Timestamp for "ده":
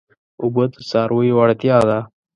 1.89-1.99